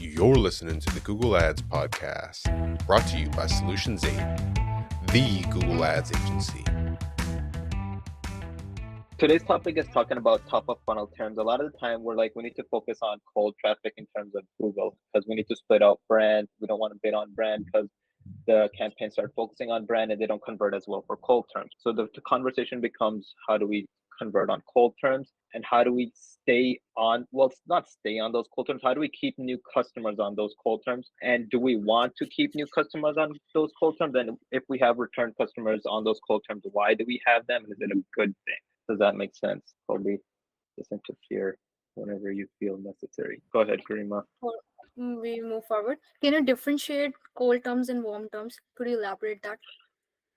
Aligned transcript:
You're 0.00 0.36
listening 0.36 0.80
to 0.80 0.94
the 0.94 1.00
Google 1.00 1.36
Ads 1.36 1.60
Podcast, 1.60 2.86
brought 2.86 3.06
to 3.08 3.18
you 3.18 3.28
by 3.28 3.46
Solutions 3.46 4.02
8, 4.02 4.10
the 5.12 5.44
Google 5.50 5.84
Ads 5.84 6.10
agency. 6.12 6.64
Today's 9.18 9.42
topic 9.42 9.76
is 9.76 9.86
talking 9.92 10.16
about 10.16 10.48
top 10.48 10.64
of 10.68 10.78
funnel 10.86 11.06
terms. 11.18 11.36
A 11.36 11.42
lot 11.42 11.62
of 11.62 11.70
the 11.70 11.78
time, 11.78 12.02
we're 12.02 12.14
like, 12.14 12.32
we 12.34 12.42
need 12.42 12.56
to 12.56 12.64
focus 12.70 13.00
on 13.02 13.18
cold 13.34 13.54
traffic 13.60 13.92
in 13.98 14.06
terms 14.16 14.34
of 14.34 14.44
Google 14.58 14.96
because 15.12 15.28
we 15.28 15.34
need 15.34 15.46
to 15.48 15.56
split 15.56 15.82
out 15.82 16.00
brand. 16.08 16.48
We 16.62 16.66
don't 16.66 16.80
want 16.80 16.94
to 16.94 16.98
bid 17.02 17.12
on 17.12 17.34
brand 17.34 17.66
because 17.66 17.90
the 18.46 18.70
campaigns 18.76 19.12
start 19.12 19.32
focusing 19.36 19.70
on 19.70 19.84
brand 19.84 20.12
and 20.12 20.20
they 20.20 20.26
don't 20.26 20.42
convert 20.42 20.74
as 20.74 20.84
well 20.88 21.04
for 21.06 21.18
cold 21.18 21.44
terms. 21.54 21.72
So 21.78 21.92
the, 21.92 22.08
the 22.14 22.22
conversation 22.22 22.80
becomes 22.80 23.34
how 23.46 23.58
do 23.58 23.66
we 23.66 23.86
convert 24.20 24.50
on 24.50 24.62
cold 24.72 24.94
terms? 25.00 25.28
And 25.54 25.64
how 25.64 25.82
do 25.82 25.92
we 25.92 26.12
stay 26.14 26.80
on 26.96 27.26
well 27.32 27.52
not 27.66 27.88
stay 27.88 28.18
on 28.18 28.32
those 28.32 28.46
cold 28.54 28.68
terms 28.68 28.80
how 28.84 28.94
do 28.94 29.00
we 29.00 29.08
keep 29.08 29.38
new 29.38 29.58
customers 29.74 30.18
on 30.18 30.34
those 30.36 30.54
cold 30.62 30.82
terms? 30.84 31.10
And 31.22 31.48
do 31.50 31.58
we 31.58 31.76
want 31.76 32.14
to 32.16 32.26
keep 32.26 32.54
new 32.54 32.66
customers 32.66 33.16
on 33.16 33.32
those 33.54 33.70
cold 33.78 33.96
terms? 33.98 34.14
And 34.14 34.36
if 34.52 34.62
we 34.68 34.78
have 34.78 34.98
return 34.98 35.34
customers 35.40 35.82
on 35.86 36.04
those 36.04 36.20
cold 36.26 36.44
terms 36.48 36.62
why 36.72 36.94
do 36.94 37.04
we 37.06 37.20
have 37.26 37.46
them? 37.46 37.64
And 37.64 37.72
is 37.72 37.78
it 37.80 37.90
a 37.90 38.02
good 38.14 38.34
thing? 38.46 38.62
Does 38.88 38.98
that 38.98 39.16
make 39.16 39.34
sense? 39.34 39.64
Probably 39.86 40.18
just 40.78 40.92
interfere 40.92 41.58
whenever 41.94 42.30
you 42.30 42.46
feel 42.58 42.78
necessary. 42.78 43.42
Go 43.52 43.60
ahead 43.60 43.80
karima. 43.88 44.22
Mm, 44.98 45.20
we 45.20 45.40
move 45.40 45.64
forward. 45.66 45.98
Can 46.20 46.32
you 46.32 46.44
differentiate 46.44 47.12
cold 47.36 47.62
terms 47.64 47.88
and 47.88 48.02
warm 48.02 48.28
terms? 48.30 48.56
Could 48.76 48.88
you 48.88 48.98
elaborate 48.98 49.42
that? 49.42 49.58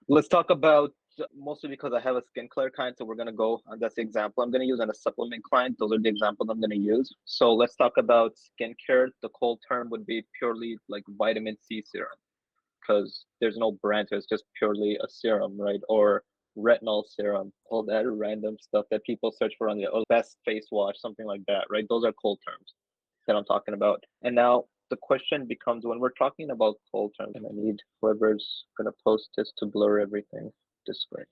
let's 0.07 0.27
talk 0.27 0.49
about 0.49 0.91
mostly 1.35 1.69
because 1.69 1.93
I 1.93 2.01
have 2.01 2.15
a 2.15 2.23
skin 2.27 2.47
skincare 2.47 2.71
client, 2.71 2.97
so 2.97 3.05
we're 3.05 3.15
gonna 3.15 3.31
go 3.31 3.61
on 3.67 3.79
that's 3.79 3.95
the 3.95 4.01
example 4.01 4.43
I'm 4.43 4.51
gonna 4.51 4.65
use 4.65 4.79
on 4.79 4.89
a 4.89 4.93
supplement 4.93 5.43
client. 5.43 5.77
Those 5.79 5.91
are 5.91 5.99
the 5.99 6.09
examples 6.09 6.49
I'm 6.49 6.61
gonna 6.61 6.75
use. 6.75 7.13
So 7.25 7.53
let's 7.53 7.75
talk 7.75 7.93
about 7.97 8.33
skincare. 8.35 9.09
The 9.21 9.29
cold 9.29 9.59
term 9.67 9.89
would 9.89 10.05
be 10.05 10.25
purely 10.37 10.77
like 10.89 11.03
vitamin 11.17 11.57
C 11.61 11.83
serum, 11.85 12.17
because 12.81 13.25
there's 13.39 13.57
no 13.57 13.71
brand, 13.71 14.09
it's 14.11 14.27
just 14.27 14.45
purely 14.57 14.97
a 15.03 15.09
serum, 15.09 15.59
right? 15.59 15.81
Or 15.89 16.23
retinol 16.57 17.03
serum, 17.07 17.51
all 17.69 17.83
that 17.83 18.09
random 18.09 18.57
stuff 18.59 18.85
that 18.91 19.03
people 19.03 19.31
search 19.31 19.53
for 19.57 19.69
on 19.69 19.77
the 19.77 19.89
oh, 19.91 20.03
best 20.09 20.37
face 20.45 20.67
wash, 20.71 20.95
something 20.99 21.25
like 21.25 21.41
that, 21.47 21.65
right? 21.69 21.85
Those 21.89 22.05
are 22.05 22.13
cold 22.13 22.39
terms 22.47 22.73
that 23.27 23.35
I'm 23.35 23.45
talking 23.45 23.73
about. 23.73 24.03
And 24.23 24.35
now 24.35 24.65
the 24.89 24.97
question 25.01 25.47
becomes 25.47 25.85
when 25.85 25.99
we're 25.99 26.11
talking 26.11 26.51
about 26.51 26.75
cold 26.91 27.13
terms, 27.19 27.33
and 27.35 27.45
I 27.45 27.49
need 27.53 27.77
whoever's 28.01 28.65
gonna 28.77 28.91
post 29.03 29.29
this 29.37 29.51
to 29.57 29.65
blur 29.65 29.99
everything 29.99 30.51
screen. 30.91 31.25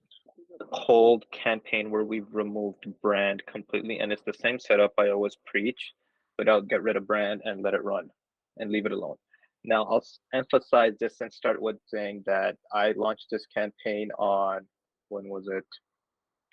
Cold 0.71 1.25
campaign 1.31 1.89
where 1.89 2.03
we've 2.03 2.27
removed 2.31 2.85
brand 3.01 3.43
completely, 3.51 3.99
and 3.99 4.11
it's 4.11 4.23
the 4.25 4.33
same 4.33 4.59
setup 4.59 4.93
I 4.97 5.09
always 5.09 5.37
preach, 5.45 5.93
but 6.37 6.47
I'll 6.47 6.61
get 6.61 6.83
rid 6.83 6.95
of 6.95 7.07
brand 7.07 7.41
and 7.43 7.61
let 7.63 7.73
it 7.73 7.83
run 7.83 8.09
and 8.57 8.71
leave 8.71 8.85
it 8.85 8.91
alone. 8.91 9.17
Now 9.63 9.83
I'll 9.85 10.05
emphasize 10.33 10.93
this 10.99 11.21
and 11.21 11.31
start 11.33 11.61
with 11.61 11.77
saying 11.87 12.23
that 12.25 12.57
I 12.71 12.93
launched 12.93 13.27
this 13.31 13.45
campaign 13.53 14.09
on 14.17 14.65
when 15.09 15.27
was 15.27 15.47
it? 15.51 15.65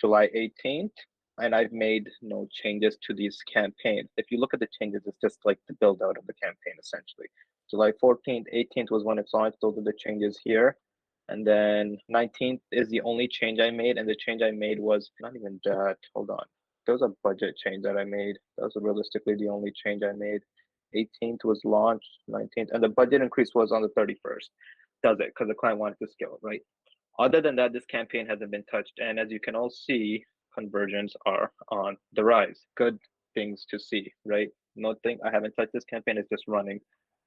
July 0.00 0.28
18th, 0.36 0.90
and 1.38 1.54
I've 1.54 1.72
made 1.72 2.08
no 2.22 2.46
changes 2.50 2.98
to 3.06 3.14
these 3.14 3.38
campaigns. 3.52 4.08
If 4.16 4.30
you 4.30 4.38
look 4.38 4.54
at 4.54 4.60
the 4.60 4.68
changes, 4.78 5.02
it's 5.06 5.20
just 5.20 5.38
like 5.44 5.58
the 5.68 5.74
build 5.74 6.02
out 6.02 6.18
of 6.18 6.26
the 6.26 6.34
campaign 6.34 6.74
essentially. 6.78 7.28
July 7.70 7.92
14th, 8.02 8.44
18th 8.54 8.90
was 8.90 9.04
when 9.04 9.18
it's 9.18 9.34
launched. 9.34 9.58
Those 9.60 9.78
are 9.78 9.82
the 9.82 9.92
changes 9.92 10.38
here. 10.42 10.76
And 11.28 11.46
then 11.46 11.98
19th 12.10 12.60
is 12.72 12.88
the 12.88 13.02
only 13.02 13.28
change 13.28 13.60
I 13.60 13.70
made. 13.70 13.98
And 13.98 14.08
the 14.08 14.16
change 14.16 14.42
I 14.42 14.50
made 14.50 14.78
was 14.78 15.10
not 15.20 15.36
even 15.36 15.60
that. 15.64 15.96
Hold 16.14 16.30
on. 16.30 16.44
There 16.86 16.94
was 16.94 17.02
a 17.02 17.12
budget 17.22 17.56
change 17.56 17.82
that 17.82 17.98
I 17.98 18.04
made. 18.04 18.36
That 18.56 18.64
was 18.64 18.76
realistically 18.80 19.34
the 19.34 19.48
only 19.48 19.72
change 19.72 20.02
I 20.02 20.12
made. 20.12 20.40
18th 20.96 21.44
was 21.44 21.60
launched, 21.64 22.08
19th, 22.30 22.70
and 22.72 22.82
the 22.82 22.88
budget 22.88 23.20
increase 23.20 23.50
was 23.54 23.72
on 23.72 23.82
the 23.82 23.90
31st. 23.90 24.48
Does 25.02 25.20
it? 25.20 25.26
Because 25.26 25.48
the 25.48 25.54
client 25.54 25.78
wanted 25.78 25.98
to 26.02 26.08
scale, 26.10 26.38
right? 26.42 26.62
Other 27.18 27.40
than 27.40 27.56
that, 27.56 27.72
this 27.72 27.84
campaign 27.84 28.26
hasn't 28.26 28.50
been 28.50 28.64
touched. 28.70 28.94
And 28.98 29.18
as 29.18 29.30
you 29.30 29.40
can 29.40 29.54
all 29.54 29.70
see, 29.70 30.24
conversions 30.56 31.14
are 31.26 31.52
on 31.70 31.96
the 32.14 32.24
rise. 32.24 32.66
Good 32.76 32.98
things 33.34 33.66
to 33.70 33.78
see, 33.78 34.12
right? 34.24 34.48
Nothing, 34.76 35.18
I 35.24 35.30
haven't 35.30 35.52
touched 35.52 35.72
this 35.72 35.84
campaign, 35.84 36.18
it's 36.18 36.28
just 36.30 36.44
running. 36.48 36.80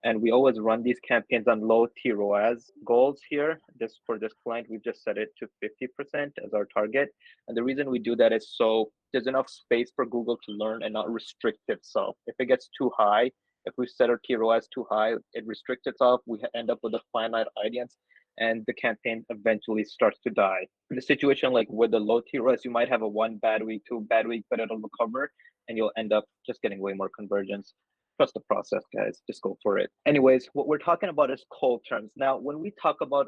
And 0.03 0.21
we 0.21 0.31
always 0.31 0.59
run 0.59 0.81
these 0.81 0.99
campaigns 1.07 1.47
on 1.47 1.61
low 1.61 1.87
T 2.01 2.11
ROAS 2.11 2.71
goals 2.85 3.21
here. 3.29 3.61
This 3.79 3.99
for 4.05 4.17
this 4.17 4.33
client, 4.43 4.67
we've 4.69 4.83
just 4.83 5.03
set 5.03 5.17
it 5.17 5.29
to 5.39 5.47
50% 5.63 6.31
as 6.43 6.53
our 6.53 6.65
target. 6.65 7.09
And 7.47 7.55
the 7.55 7.63
reason 7.63 7.89
we 7.89 7.99
do 7.99 8.15
that 8.15 8.33
is 8.33 8.53
so 8.55 8.91
there's 9.13 9.27
enough 9.27 9.49
space 9.49 9.91
for 9.95 10.05
Google 10.05 10.37
to 10.45 10.51
learn 10.53 10.81
and 10.83 10.93
not 10.93 11.11
restrict 11.11 11.59
itself. 11.67 12.15
If 12.25 12.35
it 12.39 12.45
gets 12.45 12.69
too 12.75 12.91
high, 12.97 13.31
if 13.65 13.75
we 13.77 13.85
set 13.85 14.09
our 14.09 14.19
T 14.23 14.35
ROAS 14.35 14.67
too 14.73 14.85
high, 14.89 15.13
it 15.33 15.45
restricts 15.45 15.85
itself. 15.85 16.21
We 16.25 16.39
end 16.55 16.71
up 16.71 16.79
with 16.81 16.95
a 16.95 17.01
finite 17.13 17.47
audience 17.63 17.97
and 18.39 18.63
the 18.65 18.73
campaign 18.73 19.23
eventually 19.29 19.83
starts 19.83 20.19
to 20.21 20.31
die. 20.31 20.65
In 20.89 20.99
situation 20.99 21.51
like 21.51 21.67
with 21.69 21.91
the 21.91 21.99
low 21.99 22.21
T 22.21 22.39
ROAS, 22.39 22.65
you 22.65 22.71
might 22.71 22.89
have 22.89 23.03
a 23.03 23.07
one 23.07 23.37
bad 23.37 23.61
week, 23.63 23.83
two 23.87 24.01
bad 24.09 24.27
week, 24.27 24.45
but 24.49 24.59
it'll 24.59 24.79
recover 24.79 25.31
and 25.67 25.77
you'll 25.77 25.91
end 25.95 26.11
up 26.11 26.25
just 26.45 26.61
getting 26.63 26.79
way 26.79 26.93
more 26.93 27.09
conversions 27.15 27.75
trust 28.17 28.33
the 28.33 28.39
process, 28.41 28.83
guys. 28.95 29.21
Just 29.27 29.41
go 29.41 29.57
for 29.61 29.77
it. 29.77 29.89
Anyways, 30.05 30.49
what 30.53 30.67
we're 30.67 30.77
talking 30.77 31.09
about 31.09 31.31
is 31.31 31.45
cold 31.51 31.81
terms. 31.87 32.11
Now, 32.15 32.37
when 32.37 32.59
we 32.59 32.73
talk 32.81 32.97
about 33.01 33.27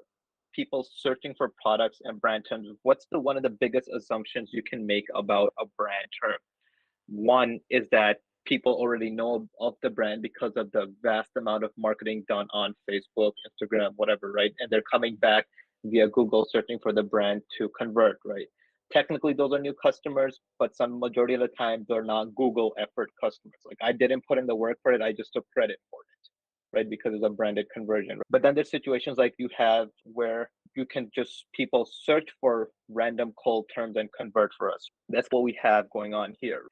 people 0.53 0.87
searching 0.95 1.33
for 1.37 1.51
products 1.61 1.99
and 2.03 2.21
brand 2.21 2.45
terms, 2.47 2.67
what's 2.83 3.07
the 3.11 3.19
one 3.19 3.37
of 3.37 3.43
the 3.43 3.49
biggest 3.49 3.89
assumptions 3.95 4.51
you 4.53 4.63
can 4.63 4.85
make 4.85 5.05
about 5.15 5.53
a 5.59 5.65
brand 5.77 6.07
term? 6.21 6.37
One 7.07 7.59
is 7.69 7.87
that 7.91 8.17
people 8.45 8.73
already 8.73 9.09
know 9.09 9.47
of 9.59 9.75
the 9.81 9.89
brand 9.89 10.21
because 10.21 10.51
of 10.55 10.71
the 10.71 10.93
vast 11.01 11.31
amount 11.37 11.63
of 11.63 11.71
marketing 11.77 12.25
done 12.27 12.47
on 12.51 12.75
Facebook, 12.89 13.33
Instagram, 13.47 13.91
whatever, 13.95 14.31
right? 14.31 14.53
And 14.59 14.69
they're 14.69 14.83
coming 14.91 15.15
back 15.15 15.45
via 15.85 16.07
Google 16.07 16.47
searching 16.49 16.79
for 16.81 16.93
the 16.93 17.03
brand 17.03 17.41
to 17.57 17.69
convert, 17.77 18.19
right? 18.25 18.47
Technically 18.93 19.33
those 19.33 19.51
are 19.51 19.59
new 19.59 19.73
customers, 19.73 20.39
but 20.59 20.75
some 20.75 20.99
majority 20.99 21.33
of 21.33 21.41
the 21.41 21.49
time 21.49 21.85
they're 21.89 22.03
not 22.03 22.33
Google 22.35 22.73
effort 22.77 23.09
customers. 23.21 23.59
Like 23.65 23.79
I 23.81 23.91
didn't 23.91 24.23
put 24.27 24.37
in 24.37 24.45
the 24.45 24.55
work 24.55 24.77
for 24.83 24.93
it, 24.93 25.01
I 25.01 25.11
just 25.11 25.33
took 25.33 25.45
credit 25.51 25.79
for 25.89 25.99
it, 26.01 26.77
right? 26.77 26.89
Because 26.89 27.13
it's 27.15 27.25
a 27.25 27.29
branded 27.29 27.65
conversion. 27.73 28.19
But 28.29 28.43
then 28.43 28.53
there's 28.55 28.69
situations 28.69 29.17
like 29.17 29.33
you 29.37 29.49
have 29.57 29.87
where 30.03 30.49
you 30.75 30.85
can 30.85 31.09
just 31.13 31.45
people 31.53 31.87
search 31.91 32.29
for 32.39 32.69
random 32.89 33.33
cold 33.43 33.65
terms 33.73 33.95
and 33.97 34.09
convert 34.17 34.51
for 34.57 34.71
us. 34.71 34.87
That's 35.09 35.27
what 35.31 35.43
we 35.43 35.57
have 35.61 35.89
going 35.89 36.13
on 36.13 36.35
here. 36.39 36.63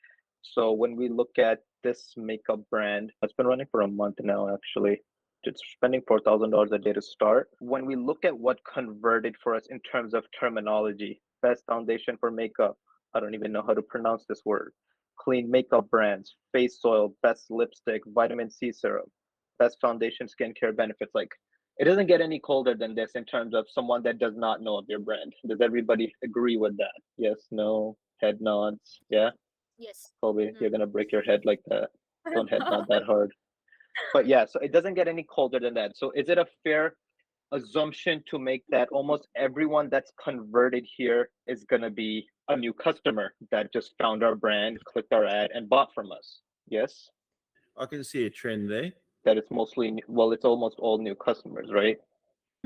So 0.44 0.72
when 0.72 0.96
we 0.96 1.10
look 1.10 1.38
at 1.38 1.60
this 1.84 2.14
makeup 2.18 2.62
brand, 2.70 3.12
it's 3.22 3.34
been 3.34 3.48
running 3.48 3.68
for 3.72 3.82
a 3.82 3.88
month 3.88 4.18
now 4.22 4.54
actually. 4.54 5.02
It's 5.44 5.62
spending 5.74 6.02
four 6.08 6.20
thousand 6.20 6.52
dollars 6.52 6.72
a 6.72 6.78
day 6.78 6.94
to 6.94 7.02
start. 7.02 7.50
When 7.60 7.88
we 7.88 7.96
look 7.96 8.26
at 8.26 8.38
what 8.38 8.60
converted 8.72 9.36
for 9.44 9.56
us 9.56 9.64
in 9.72 9.80
terms 9.80 10.14
of 10.14 10.24
terminology, 10.40 11.20
best 11.42 11.64
foundation 11.66 12.18
for 12.20 12.32
makeup. 12.32 12.78
I 13.14 13.20
don't 13.20 13.36
even 13.36 13.52
know 13.52 13.64
how 13.66 13.74
to 13.74 13.82
pronounce 13.82 14.26
this 14.28 14.42
word. 14.46 14.72
Clean 15.20 15.50
makeup 15.50 15.90
brands, 15.90 16.36
face 16.54 16.80
oil, 16.86 17.14
best 17.22 17.46
lipstick, 17.50 18.02
vitamin 18.08 18.50
C 18.50 18.72
serum, 18.72 19.06
best 19.60 19.78
foundation 19.82 20.28
skincare 20.28 20.76
benefits. 20.76 21.12
Like 21.14 21.30
it 21.78 21.86
doesn't 21.86 22.08
get 22.08 22.22
any 22.22 22.40
colder 22.40 22.76
than 22.76 22.96
this 22.96 23.12
in 23.16 23.26
terms 23.26 23.54
of 23.54 23.66
someone 23.70 24.04
that 24.04 24.20
does 24.20 24.36
not 24.36 24.62
know 24.62 24.78
of 24.78 24.86
your 24.88 25.00
brand. 25.00 25.34
Does 25.48 25.62
everybody 25.62 26.14
agree 26.24 26.58
with 26.58 26.78
that? 26.78 26.94
Yes, 27.18 27.48
no, 27.52 27.98
head 28.22 28.40
nods. 28.42 29.00
Yeah. 29.10 29.32
Yes. 29.78 30.12
Colby, 30.22 30.46
Mhm. 30.48 30.62
you're 30.62 30.70
gonna 30.70 30.88
break 30.88 31.12
your 31.12 31.24
head 31.24 31.42
like 31.46 31.62
that. 31.68 31.90
Don't 32.34 32.50
head 32.50 32.62
nod 32.70 32.86
that 32.90 33.04
hard. 33.04 33.34
But 34.14 34.26
yeah, 34.28 34.46
so 34.46 34.60
it 34.60 34.72
doesn't 34.72 34.94
get 34.94 35.08
any 35.08 35.24
colder 35.24 35.60
than 35.60 35.74
that. 35.76 35.98
So 35.98 36.12
is 36.12 36.30
it 36.30 36.38
a 36.38 36.46
fair 36.64 36.96
assumption 37.52 38.24
to 38.30 38.40
make 38.40 38.64
that 38.70 38.90
almost 38.90 39.28
everyone 39.36 39.90
that's 39.90 40.12
converted 40.24 40.86
here 40.98 41.30
is 41.48 41.64
going 41.66 41.82
to 41.82 41.90
be 41.90 42.26
a 42.50 42.56
new 42.56 42.74
customer 42.74 43.34
that 43.52 43.72
just 43.74 43.94
found 44.02 44.24
our 44.24 44.36
brand, 44.36 44.80
clicked 44.86 45.14
our 45.14 45.26
ad, 45.26 45.52
and 45.54 45.70
bought 45.70 45.94
from 45.94 46.12
us. 46.12 46.42
Yes, 46.68 47.10
I 47.78 47.86
can 47.86 48.04
see 48.04 48.26
a 48.26 48.30
trend 48.30 48.70
there. 48.70 48.92
that 49.26 49.38
it's 49.38 49.52
mostly 49.52 50.02
well, 50.08 50.32
it's 50.32 50.46
almost 50.46 50.78
all 50.80 50.98
new 50.98 51.16
customers, 51.16 51.70
right? 51.72 51.98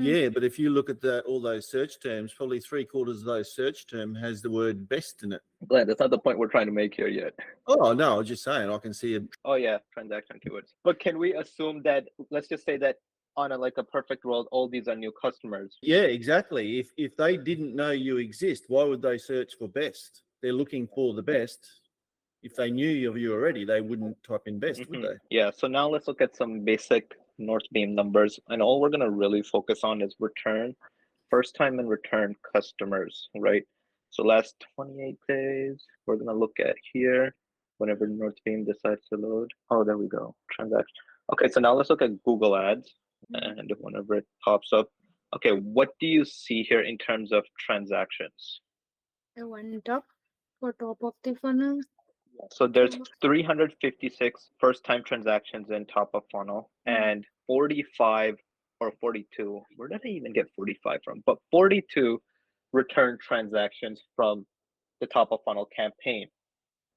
Mm. 0.00 0.04
Yeah, 0.04 0.28
but 0.28 0.44
if 0.44 0.58
you 0.58 0.70
look 0.70 0.90
at 0.90 1.00
the, 1.00 1.22
all 1.22 1.40
those 1.40 1.70
search 1.70 1.98
terms, 2.02 2.32
probably 2.34 2.60
three 2.60 2.84
quarters 2.84 3.20
of 3.20 3.24
those 3.24 3.54
search 3.54 3.86
term 3.86 4.14
has 4.16 4.42
the 4.42 4.50
word 4.50 4.88
best 4.88 5.22
in 5.22 5.32
it. 5.32 5.40
Glad 5.66 5.86
that's 5.88 6.00
not 6.00 6.10
the 6.10 6.18
point 6.18 6.38
we're 6.38 6.48
trying 6.48 6.66
to 6.66 6.72
make 6.72 6.94
here 6.94 7.08
yet. 7.08 7.32
Oh 7.66 7.92
no, 7.92 8.14
I 8.14 8.18
was 8.18 8.28
just 8.28 8.44
saying 8.44 8.70
I 8.70 8.78
can 8.78 8.92
see 8.92 9.16
a 9.16 9.20
Oh 9.44 9.54
yeah, 9.54 9.78
transaction 9.92 10.38
keywords. 10.44 10.74
But 10.84 11.00
can 11.00 11.18
we 11.18 11.34
assume 11.34 11.82
that? 11.84 12.04
Let's 12.30 12.48
just 12.48 12.64
say 12.64 12.76
that 12.78 12.96
on 13.36 13.52
a 13.52 13.58
like 13.58 13.74
a 13.76 13.84
perfect 13.84 14.24
world, 14.24 14.48
all 14.50 14.68
these 14.68 14.88
are 14.88 14.96
new 14.96 15.12
customers. 15.12 15.76
yeah, 15.82 16.02
exactly. 16.02 16.78
If 16.80 16.90
if 16.96 17.16
they 17.16 17.36
didn't 17.36 17.74
know 17.74 17.90
you 17.90 18.16
exist, 18.18 18.64
why 18.68 18.84
would 18.84 19.02
they 19.02 19.18
search 19.18 19.54
for 19.58 19.68
best? 19.68 20.22
They're 20.42 20.52
looking 20.52 20.86
for 20.94 21.14
the 21.14 21.22
best. 21.22 21.66
If 22.42 22.54
they 22.54 22.70
knew 22.70 23.08
of 23.10 23.16
you 23.18 23.32
already, 23.32 23.64
they 23.64 23.80
wouldn't 23.80 24.16
type 24.22 24.42
in 24.46 24.58
best, 24.58 24.80
would 24.88 25.00
Mhm. 25.00 25.02
they? 25.02 25.36
Yeah, 25.36 25.50
so 25.50 25.66
now 25.66 25.88
let's 25.88 26.06
look 26.06 26.20
at 26.20 26.36
some 26.36 26.60
basic 26.64 27.16
Northbeam 27.38 27.94
numbers. 27.94 28.38
And 28.48 28.62
all 28.62 28.80
we're 28.80 28.90
gonna 28.90 29.10
really 29.10 29.42
focus 29.42 29.82
on 29.82 30.00
is 30.00 30.14
return, 30.20 30.76
first 31.30 31.54
time 31.56 31.78
and 31.80 31.88
return 31.88 32.36
customers, 32.54 33.28
right? 33.36 33.64
So 34.10 34.22
last 34.22 34.54
28 34.74 35.18
days, 35.28 35.84
we're 36.06 36.16
gonna 36.16 36.34
look 36.38 36.58
at 36.60 36.76
here 36.92 37.34
whenever 37.78 38.06
Northbeam 38.06 38.64
decides 38.64 39.06
to 39.08 39.16
load. 39.16 39.50
Oh, 39.70 39.82
there 39.84 39.98
we 39.98 40.06
go. 40.08 40.34
Transaction. 40.50 40.96
Okay, 41.32 41.48
so 41.48 41.60
now 41.60 41.74
let's 41.74 41.90
look 41.90 42.02
at 42.02 42.22
Google 42.22 42.56
Ads. 42.56 42.94
And 43.32 43.72
whenever 43.78 44.14
it 44.16 44.26
pops 44.44 44.72
up. 44.72 44.88
Okay, 45.34 45.50
what 45.52 45.90
do 46.00 46.06
you 46.06 46.24
see 46.24 46.62
here 46.62 46.82
in 46.82 46.98
terms 46.98 47.32
of 47.32 47.44
transactions? 47.58 48.60
I 49.38 49.42
went 49.44 49.88
up 49.88 50.04
for 50.60 50.72
top 50.72 50.98
of 51.02 51.14
the 51.22 51.34
funnel. 51.36 51.80
So 52.52 52.66
there's 52.66 52.96
Mhm. 52.96 53.06
356 53.20 54.50
first 54.58 54.84
time 54.84 55.02
transactions 55.04 55.70
in 55.70 55.86
top 55.86 56.10
of 56.14 56.24
funnel 56.30 56.70
Mhm. 56.86 56.92
and 56.92 57.26
45 57.46 58.38
or 58.80 58.92
42. 59.00 59.62
Where 59.76 59.88
did 59.88 60.02
I 60.04 60.08
even 60.08 60.32
get 60.32 60.50
45 60.54 61.00
from? 61.02 61.22
But 61.26 61.38
42 61.50 62.22
return 62.72 63.18
transactions 63.18 64.02
from 64.14 64.46
the 65.00 65.06
top 65.06 65.32
of 65.32 65.42
funnel 65.44 65.66
campaign. 65.66 66.30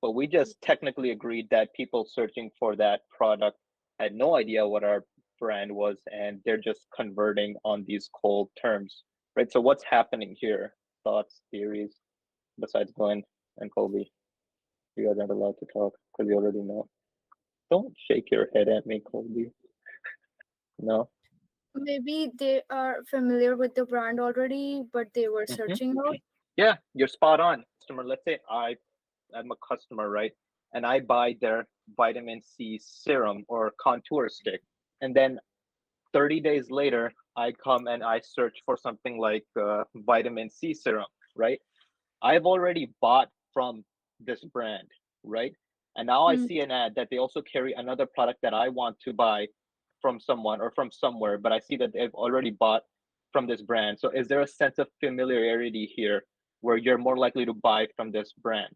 But 0.02 0.12
we 0.12 0.28
just 0.28 0.62
technically 0.62 1.12
agreed 1.12 1.50
that 1.50 1.74
people 1.74 2.06
searching 2.06 2.52
for 2.60 2.76
that 2.78 3.08
product 3.10 3.58
had 4.00 4.14
no 4.14 4.36
idea 4.36 4.68
what 4.68 4.84
our 4.84 5.06
brand 5.40 5.72
was 5.72 5.98
and 6.12 6.42
they're 6.46 6.58
just 6.58 6.88
converting 6.96 7.56
on 7.64 7.84
these 7.88 8.10
cold 8.22 8.50
terms. 8.62 9.04
Right? 9.36 9.52
So 9.52 9.62
what's 9.62 9.84
happening 9.84 10.36
here? 10.40 10.74
Thoughts, 11.04 11.42
theories, 11.52 11.96
besides 12.60 12.92
Glenn 12.92 13.24
and 13.58 13.74
Colby? 13.74 14.12
You 14.96 15.08
guys 15.08 15.18
aren't 15.20 15.32
allowed 15.32 15.56
to 15.60 15.66
talk 15.72 15.94
because 16.12 16.30
you 16.30 16.36
already 16.36 16.62
know. 16.62 16.88
Don't 17.72 17.94
shake 18.10 18.32
your 18.32 18.48
head 18.54 18.68
at 18.68 18.86
me, 18.86 19.02
Colby. 19.10 19.52
no. 20.80 21.10
Maybe 21.76 22.32
they 22.38 22.62
are 22.70 22.98
familiar 23.10 23.56
with 23.56 23.76
the 23.76 23.86
brand 23.86 24.20
already, 24.20 24.84
but 24.92 25.08
they 25.14 25.30
were 25.30 25.46
Mhm. 25.46 25.56
searching 25.56 25.96
out. 26.06 26.18
Yeah, 26.58 26.78
you're 26.94 27.08
spot 27.08 27.40
on. 27.40 27.64
Customer, 27.80 28.04
let's 28.04 28.24
say 28.26 28.40
I 28.50 28.76
I'm 29.34 29.52
a 29.52 29.56
customer, 29.58 30.10
right? 30.10 30.32
And 30.74 30.86
I 30.86 31.00
buy 31.00 31.38
their 31.40 31.68
vitamin 31.96 32.42
C 32.42 32.80
serum 32.82 33.46
or 33.48 33.72
contour 33.80 34.28
stick. 34.28 34.62
And 35.02 35.16
then 35.16 35.40
30 36.14 36.40
days 36.40 36.72
later, 36.72 37.14
I 37.36 37.52
come 37.52 37.88
and 37.88 38.04
I 38.04 38.20
search 38.20 38.62
for 38.66 38.78
something 38.78 39.18
like 39.18 39.46
uh, 39.60 39.84
vitamin 39.96 40.50
C 40.50 40.74
serum, 40.74 41.06
right? 41.36 41.60
I've 42.22 42.46
already 42.46 42.92
bought 43.02 43.30
from 43.54 43.86
this 44.20 44.44
brand, 44.44 44.88
right? 45.24 45.54
And 45.96 46.08
now 46.08 46.28
I 46.28 46.36
Mm. 46.36 46.48
see 46.48 46.60
an 46.60 46.72
ad 46.72 46.96
that 46.96 47.10
they 47.10 47.18
also 47.18 47.42
carry 47.42 47.74
another 47.74 48.06
product 48.06 48.42
that 48.42 48.54
I 48.54 48.70
want 48.70 49.00
to 49.02 49.14
buy 49.14 49.48
from 50.02 50.20
someone 50.20 50.62
or 50.62 50.72
from 50.72 50.92
somewhere, 50.92 51.38
but 51.38 51.52
I 51.52 51.60
see 51.60 51.78
that 51.78 51.94
they've 51.94 52.14
already 52.14 52.52
bought 52.52 52.84
from 53.32 53.48
this 53.48 53.62
brand. 53.62 54.00
So 54.00 54.10
is 54.10 54.28
there 54.28 54.42
a 54.42 54.48
sense 54.48 54.80
of 54.80 54.88
familiarity 55.00 55.86
here 55.96 56.26
where 56.62 56.78
you're 56.78 56.98
more 56.98 57.18
likely 57.18 57.46
to 57.46 57.54
buy 57.54 57.88
from 57.96 58.12
this 58.12 58.34
brand? 58.34 58.76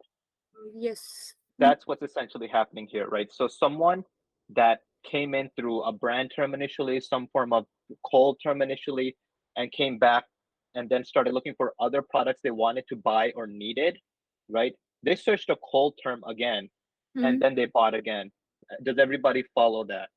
Yes. 0.75 1.35
That's 1.59 1.85
what's 1.87 2.01
essentially 2.03 2.47
happening 2.47 2.87
here, 2.87 3.07
right? 3.07 3.31
So 3.31 3.47
someone 3.47 4.03
that 4.49 4.79
came 5.03 5.33
in 5.35 5.49
through 5.55 5.81
a 5.83 5.91
brand 5.91 6.31
term 6.35 6.53
initially, 6.53 6.99
some 6.99 7.27
form 7.27 7.53
of 7.53 7.65
cold 8.09 8.39
term 8.41 8.61
initially, 8.61 9.15
and 9.55 9.71
came 9.71 9.97
back 9.97 10.25
and 10.75 10.89
then 10.89 11.03
started 11.05 11.33
looking 11.33 11.53
for 11.55 11.73
other 11.79 12.01
products 12.01 12.41
they 12.43 12.51
wanted 12.51 12.85
to 12.89 12.95
buy 12.95 13.31
or 13.35 13.45
needed, 13.47 13.97
right? 14.49 14.73
They 15.03 15.15
searched 15.15 15.49
a 15.49 15.57
cold 15.71 15.99
term 16.01 16.23
again 16.25 16.69
Mhm. 17.15 17.25
and 17.27 17.41
then 17.41 17.53
they 17.55 17.65
bought 17.65 17.93
again. 17.93 18.31
Does 18.81 18.97
everybody 18.97 19.43
follow 19.53 19.83
that? 19.85 20.09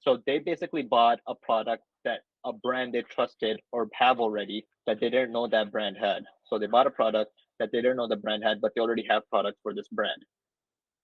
So 0.00 0.16
they 0.26 0.38
basically 0.40 0.82
bought 0.82 1.20
a 1.28 1.34
product 1.34 1.84
that 2.04 2.22
a 2.44 2.52
brand 2.52 2.92
they 2.94 3.02
trusted 3.02 3.60
or 3.70 3.88
have 3.94 4.18
already 4.18 4.66
that 4.86 4.98
they 4.98 5.08
didn't 5.10 5.30
know 5.30 5.46
that 5.46 5.70
brand 5.70 5.96
had. 5.96 6.24
So 6.44 6.58
they 6.58 6.66
bought 6.66 6.88
a 6.88 6.90
product 6.90 7.30
that 7.60 7.70
they 7.70 7.80
didn't 7.80 7.98
know 7.98 8.08
the 8.08 8.16
brand 8.16 8.42
had, 8.42 8.60
but 8.60 8.72
they 8.74 8.80
already 8.80 9.06
have 9.08 9.22
products 9.30 9.60
for 9.62 9.72
this 9.72 9.86
brand. 9.88 10.24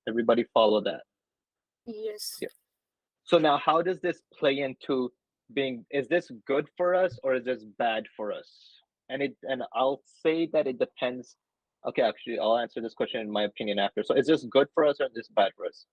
Everybody 0.08 0.42
follow 0.52 0.80
that. 0.80 1.04
Yes. 1.86 2.38
Yeah. 2.42 2.48
So 3.28 3.36
now 3.36 3.58
how 3.58 3.82
does 3.82 4.00
this 4.00 4.22
play 4.38 4.60
into 4.60 5.12
being 5.52 5.84
is 5.90 6.08
this 6.08 6.30
good 6.46 6.66
for 6.78 6.94
us 6.94 7.18
or 7.22 7.34
is 7.34 7.44
this 7.44 7.62
bad 7.78 8.04
for 8.16 8.32
us? 8.32 8.48
And 9.10 9.20
it 9.22 9.36
and 9.42 9.62
I'll 9.74 10.00
say 10.22 10.48
that 10.54 10.66
it 10.66 10.78
depends. 10.78 11.36
Okay, 11.86 12.00
actually 12.00 12.38
I'll 12.38 12.56
answer 12.56 12.80
this 12.80 12.94
question 12.94 13.20
in 13.20 13.30
my 13.30 13.42
opinion 13.44 13.78
after. 13.78 14.02
So 14.02 14.14
is 14.14 14.26
this 14.26 14.44
good 14.44 14.68
for 14.72 14.86
us 14.86 14.96
or 14.98 15.06
is 15.06 15.12
this 15.14 15.28
bad 15.28 15.52
for 15.58 15.66
us? 15.66 15.84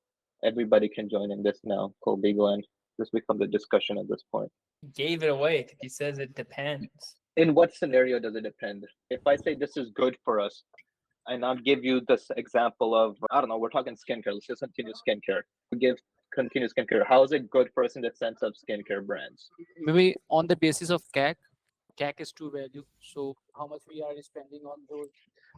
Everybody 0.45 0.87
can 0.87 1.09
join 1.09 1.29
in 1.29 1.43
this 1.43 1.59
now. 1.65 1.93
Colby 2.05 2.31
Glenn. 2.31 2.61
This 2.97 3.09
becomes 3.09 3.41
a 3.41 3.47
discussion 3.47 3.97
at 3.97 4.07
this 4.07 4.23
point. 4.31 4.49
gave 4.95 5.21
it 5.21 5.29
away 5.29 5.67
he 5.81 5.89
says 5.89 6.19
it 6.19 6.33
depends. 6.35 7.17
In 7.35 7.53
what 7.53 7.75
scenario 7.75 8.17
does 8.17 8.35
it 8.37 8.43
depend? 8.43 8.85
If 9.09 9.27
I 9.27 9.35
say 9.35 9.55
this 9.55 9.75
is 9.75 9.91
good 9.93 10.15
for 10.23 10.39
us, 10.39 10.63
and 11.27 11.43
I'll 11.43 11.57
give 11.57 11.83
you 11.83 12.01
this 12.07 12.27
example 12.37 12.95
of 12.95 13.17
I 13.29 13.41
don't 13.41 13.49
know, 13.49 13.57
we're 13.57 13.75
talking 13.77 13.97
skincare. 13.97 14.33
Let's 14.35 14.47
just 14.47 14.61
continue 14.61 14.93
skincare. 14.93 15.41
We 15.73 15.79
give 15.79 15.97
continue 16.35 16.67
skincare. 16.67 17.05
How 17.07 17.23
is 17.23 17.31
it 17.31 17.49
good 17.49 17.69
in 17.95 18.01
the 18.01 18.11
sense 18.13 18.41
of 18.41 18.53
skincare 18.53 19.05
brands? 19.05 19.49
maybe 19.79 20.15
on 20.29 20.47
the 20.47 20.55
basis 20.55 20.89
of 20.89 21.01
CAC, 21.15 21.35
CAC 21.99 22.13
is 22.19 22.31
true 22.31 22.51
value. 22.51 22.83
So 22.99 23.35
how 23.57 23.67
much 23.67 23.81
we 23.87 24.01
are 24.01 24.21
spending 24.21 24.61
on 24.65 24.79
those 24.89 25.07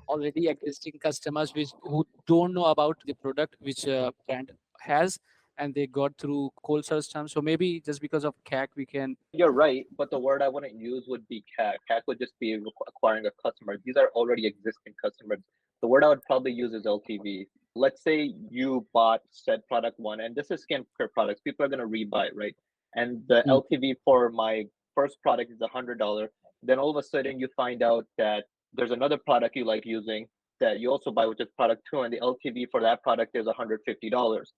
already 0.07 0.47
existing 0.47 0.99
customers 0.99 1.53
which 1.53 1.69
who 1.81 2.05
don't 2.27 2.53
know 2.53 2.65
about 2.65 2.97
the 3.05 3.13
product 3.13 3.55
which 3.59 3.87
uh, 3.87 4.11
brand 4.27 4.51
has 4.79 5.19
and 5.57 5.73
they 5.73 5.87
got 5.87 6.13
through 6.19 6.51
cold 6.63 6.85
search 6.85 7.11
terms. 7.11 7.31
So 7.33 7.41
maybe 7.41 7.81
just 7.81 7.99
because 7.99 8.23
of 8.23 8.35
CAC 8.49 8.67
we 8.75 8.85
can 8.85 9.17
You're 9.33 9.51
right, 9.51 9.85
but 9.97 10.11
the 10.11 10.19
word 10.19 10.41
I 10.41 10.47
wouldn't 10.47 10.75
use 10.75 11.05
would 11.07 11.27
be 11.27 11.43
CAC. 11.59 11.75
CAC 11.89 12.01
would 12.07 12.19
just 12.19 12.33
be 12.39 12.59
acquiring 12.87 13.25
a 13.25 13.31
customer. 13.43 13.77
These 13.83 13.97
are 13.97 14.09
already 14.09 14.45
existing 14.45 14.93
customers. 15.03 15.39
The 15.81 15.87
word 15.87 16.03
I 16.03 16.09
would 16.09 16.23
probably 16.23 16.51
use 16.51 16.73
is 16.73 16.83
LTV. 16.85 17.47
Let's 17.77 18.01
say 18.03 18.33
you 18.49 18.85
bought 18.93 19.21
said 19.29 19.65
product 19.67 19.99
one, 19.99 20.19
and 20.21 20.35
this 20.35 20.49
is 20.51 20.65
skincare 20.65 21.11
products. 21.13 21.41
People 21.41 21.65
are 21.65 21.69
gonna 21.69 21.87
rebuy, 21.87 22.29
right? 22.33 22.55
And 22.95 23.23
the 23.27 23.43
Mm. 23.43 23.51
LTV 23.59 23.95
for 24.03 24.29
my 24.29 24.67
first 24.95 25.21
product 25.21 25.51
is 25.51 25.61
a 25.61 25.67
hundred 25.67 25.99
dollar. 25.99 26.31
Then 26.63 26.79
all 26.79 26.89
of 26.89 26.97
a 26.97 27.03
sudden 27.03 27.39
you 27.39 27.47
find 27.55 27.83
out 27.83 28.05
that 28.17 28.45
there's 28.73 28.91
another 28.91 29.17
product 29.17 29.55
you 29.55 29.65
like 29.65 29.85
using 29.85 30.27
that 30.59 30.79
you 30.79 30.89
also 30.89 31.11
buy, 31.11 31.25
which 31.27 31.39
is 31.39 31.49
product 31.55 31.83
two, 31.89 32.01
and 32.01 32.11
the 32.13 32.19
LTV 32.19 32.65
for 32.71 32.81
that 32.81 33.03
product 33.03 33.35
is 33.35 33.45
a 33.47 33.53
hundred 33.53 33.81
fifty 33.85 34.09
dollars. 34.09 34.53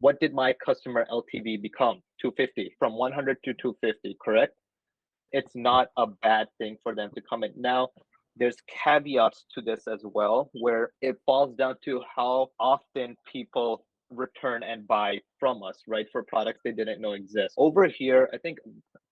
What 0.00 0.18
did 0.18 0.32
my 0.34 0.52
customer 0.54 1.06
LTV 1.10 1.62
become? 1.62 2.02
250 2.20 2.74
from 2.78 2.94
100 2.94 3.36
to 3.44 3.54
250, 3.54 4.16
correct? 4.24 4.54
It's 5.30 5.54
not 5.54 5.88
a 5.96 6.06
bad 6.06 6.48
thing 6.58 6.76
for 6.82 6.94
them 6.94 7.10
to 7.14 7.20
come 7.20 7.44
in. 7.44 7.52
Now, 7.56 7.90
there's 8.36 8.56
caveats 8.84 9.44
to 9.54 9.60
this 9.60 9.86
as 9.86 10.00
well, 10.04 10.50
where 10.54 10.92
it 11.00 11.16
falls 11.26 11.54
down 11.56 11.76
to 11.84 12.02
how 12.16 12.48
often 12.58 13.16
people 13.30 13.84
return 14.10 14.62
and 14.62 14.86
buy 14.86 15.18
from 15.38 15.62
us, 15.62 15.82
right? 15.86 16.06
For 16.12 16.22
products 16.22 16.60
they 16.64 16.72
didn't 16.72 17.00
know 17.00 17.12
exist. 17.12 17.54
Over 17.56 17.86
here, 17.86 18.28
I 18.32 18.38
think, 18.38 18.58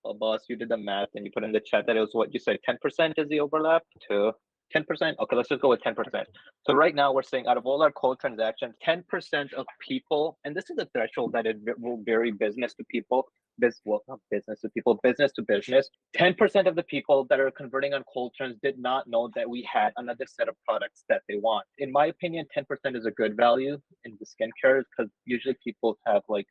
uh, 0.05 0.13
boss, 0.13 0.43
you 0.49 0.57
did 0.57 0.69
the 0.69 0.77
math 0.77 1.09
and 1.15 1.25
you 1.25 1.33
put 1.33 1.45
in 1.45 1.53
the 1.53 1.61
chat 1.61 1.87
that 1.87 1.97
it 1.97 2.01
was 2.01 2.11
what 2.13 2.33
you 2.33 2.41
said 2.41 2.59
10% 2.69 3.15
is 3.19 3.29
the 3.29 3.41
overlap 3.41 3.83
to 4.09 4.33
10%. 4.75 5.15
Okay, 5.19 5.37
let's 5.37 5.49
just 5.49 5.61
go 5.61 5.69
with 5.69 5.81
10%. 5.83 6.25
So 6.67 6.75
right 6.75 6.95
now 6.95 7.13
we're 7.13 7.23
saying 7.23 7.47
out 7.47 7.57
of 7.57 7.67
all 7.67 7.83
our 7.83 7.91
cold 7.91 8.21
transactions, 8.21 8.75
10% 8.87 9.53
of 9.55 9.67
people, 9.87 10.39
and 10.45 10.55
this 10.55 10.71
is 10.71 10.79
a 10.79 10.87
threshold 10.87 11.33
that 11.33 11.47
it 11.47 11.57
will 11.79 12.01
vary 12.05 12.31
business 12.31 12.75
to 12.75 12.85
people, 12.85 13.27
biz, 13.61 13.81
well, 13.85 14.03
not 14.09 14.21
business 14.31 14.61
to 14.61 14.69
people, 14.71 14.99
business 15.03 15.33
to 15.33 15.43
business. 15.43 15.89
10% 16.17 16.67
of 16.67 16.75
the 16.75 16.83
people 16.85 17.27
that 17.31 17.39
are 17.39 17.51
converting 17.51 17.95
on 17.95 18.03
cold 18.13 18.33
terms 18.37 18.57
did 18.63 18.79
not 18.79 19.07
know 19.07 19.31
that 19.35 19.49
we 19.49 19.69
had 19.71 19.93
another 19.97 20.27
set 20.27 20.49
of 20.49 20.57
products 20.67 21.05
that 21.09 21.23
they 21.29 21.37
want. 21.37 21.67
In 21.79 21.93
my 21.93 22.07
opinion, 22.07 22.47
10% 22.57 22.97
is 22.97 23.07
a 23.07 23.11
good 23.11 23.37
value 23.37 23.79
in 24.05 24.19
the 24.19 24.27
skincare 24.27 24.83
because 24.91 25.11
usually 25.25 25.57
people 25.63 25.99
have 26.07 26.23
like 26.29 26.47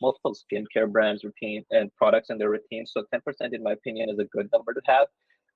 multiple 0.00 0.34
skincare 0.34 0.90
brands 0.90 1.24
routine 1.24 1.64
and 1.70 1.94
products 1.96 2.30
in 2.30 2.38
their 2.38 2.50
routine. 2.50 2.86
So 2.86 3.04
10% 3.14 3.20
in 3.52 3.62
my 3.62 3.72
opinion 3.72 4.10
is 4.10 4.18
a 4.18 4.24
good 4.24 4.48
number 4.52 4.72
to 4.74 4.80
have 4.86 5.06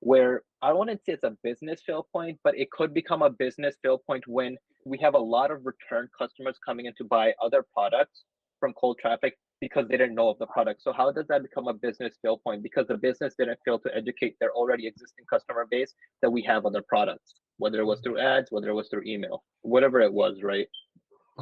where 0.01 0.43
I 0.63 0.73
wouldn't 0.73 1.05
say 1.05 1.15
it's 1.15 1.25
a 1.25 1.37
business 1.43 1.83
fail 1.87 2.07
point, 2.13 2.39
but 2.45 2.59
it 2.59 2.71
could 2.71 2.93
become 2.93 3.23
a 3.23 3.31
business 3.31 3.77
fail 3.83 3.99
point 3.99 4.25
when 4.27 4.57
we 4.85 4.99
have 4.99 5.15
a 5.15 5.19
lot 5.19 5.51
of 5.51 5.65
return 5.65 6.09
customers 6.17 6.59
coming 6.65 6.87
in 6.87 6.95
to 6.99 7.05
buy 7.05 7.33
other 7.43 7.65
products 7.75 8.25
from 8.61 8.73
cold 8.75 8.99
traffic 9.01 9.39
because 9.61 9.89
they 9.89 9.97
didn't 9.97 10.15
know 10.15 10.29
of 10.29 10.39
the 10.39 10.47
product. 10.47 10.83
So 10.83 10.93
how 10.93 11.11
does 11.13 11.27
that 11.29 11.43
become 11.43 11.69
a 11.69 11.75
business 11.75 12.15
fail 12.23 12.39
point? 12.39 12.63
Because 12.63 12.87
the 12.87 12.97
business 12.97 13.35
didn't 13.39 13.59
fail 13.65 13.79
to 13.81 13.95
educate 13.95 14.37
their 14.41 14.53
already 14.53 14.87
existing 14.87 15.25
customer 15.29 15.67
base 15.71 15.95
that 16.23 16.31
we 16.31 16.43
have 16.43 16.67
other 16.67 16.83
products, 16.83 17.35
whether 17.59 17.81
it 17.81 17.85
was 17.85 18.01
through 18.01 18.19
ads, 18.19 18.51
whether 18.51 18.69
it 18.69 18.75
was 18.75 18.89
through 18.89 19.03
email, 19.07 19.45
whatever 19.63 20.01
it 20.01 20.13
was, 20.13 20.43
right? 20.43 20.69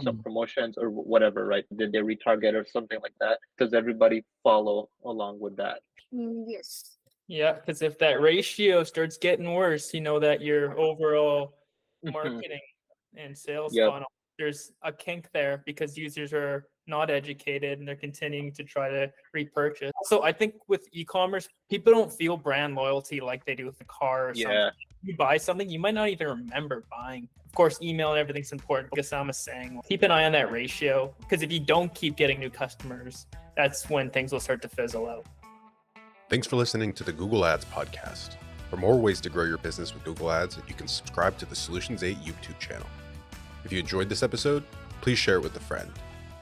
Some 0.03 0.19
promotions 0.19 0.77
or 0.77 0.91
whatever, 0.91 1.47
right? 1.47 1.65
Did 1.77 1.93
they 1.93 1.99
retarget 1.99 2.55
or 2.55 2.67
something 2.69 2.99
like 3.01 3.15
that? 3.21 3.39
Does 3.59 3.75
everybody 3.75 4.25
follow 4.43 4.91
along 5.05 5.39
with 5.39 5.57
that? 5.57 5.83
Yes. 6.11 6.97
Yeah, 7.29 7.53
because 7.53 7.81
if 7.81 7.97
that 7.99 8.21
ratio 8.21 8.83
starts 8.83 9.17
getting 9.17 9.53
worse, 9.53 9.95
you 9.95 10.01
know 10.01 10.19
that 10.19 10.41
your 10.41 10.77
overall 10.79 11.55
Mhm. 12.05 12.13
marketing 12.13 12.61
and 13.17 13.39
sales 13.39 13.75
Yep. 13.75 13.89
funnel, 13.89 14.13
there's 14.37 14.73
a 14.83 14.93
kink 14.93 15.31
there 15.33 15.63
because 15.65 15.97
users 15.97 16.33
are 16.33 16.67
not 16.87 17.11
educated 17.11 17.79
and 17.79 17.89
they're 17.89 17.97
continuing 17.97 18.53
to 18.53 18.65
try 18.65 18.89
to 18.89 19.11
repurchase. 19.33 19.93
So 20.05 20.23
I 20.23 20.33
think 20.33 20.55
with 20.69 20.89
e-commerce, 20.93 21.49
people 21.71 21.93
don't 21.93 22.13
feel 22.13 22.37
brand 22.37 22.75
loyalty 22.75 23.21
like 23.21 23.45
they 23.45 23.55
do 23.55 23.67
with 23.67 23.79
the 23.79 23.85
car 23.85 24.31
or 24.31 24.35
something. 24.35 24.51
Yeah. 24.51 24.71
you 25.03 25.17
buy 25.17 25.37
something, 25.37 25.69
you 25.69 25.79
might 25.79 25.95
not 25.95 26.09
even 26.09 26.29
remember 26.29 26.85
buying. 26.91 27.29
Of 27.47 27.55
course, 27.55 27.79
email 27.83 28.11
and 28.11 28.19
everything's 28.19 28.53
important. 28.53 28.93
Like 28.97 29.05
Usama's 29.05 29.39
saying, 29.39 29.81
keep 29.89 30.03
an 30.03 30.11
eye 30.11 30.25
on 30.25 30.33
that 30.33 30.51
ratio 30.51 31.15
because 31.21 31.43
if 31.43 31.53
you 31.53 31.61
don't 31.61 31.95
keep 31.95 32.17
getting 32.17 32.41
new 32.41 32.51
customers, 32.51 33.27
that's 33.57 33.89
when 33.89 34.11
things 34.11 34.33
will 34.33 34.41
start 34.41 34.61
to 34.63 34.69
fizzle 34.69 35.09
out. 35.09 35.25
Thanks 36.29 36.47
for 36.47 36.57
listening 36.57 36.93
to 36.95 37.05
the 37.05 37.13
Google 37.13 37.45
Ads 37.45 37.65
podcast. 37.67 38.37
For 38.71 38.77
more 38.77 38.99
ways 38.99 39.21
to 39.21 39.31
grow 39.31 39.45
your 39.45 39.59
business 39.59 39.95
with 39.95 40.03
Google 40.05 40.33
Ads, 40.33 40.59
you 40.67 40.75
can 40.75 40.89
subscribe 40.89 41.39
to 41.39 41.47
the 41.47 41.55
Solutions 41.55 42.03
8 42.03 42.17
YouTube 42.19 42.59
channel. 42.59 42.87
If 43.65 43.73
you 43.73 43.79
enjoyed 43.79 44.09
this 44.09 44.23
episode, 44.23 44.65
please 45.01 45.19
share 45.19 45.37
it 45.37 45.43
with 45.43 45.55
a 45.55 45.61
friend. 45.61 45.91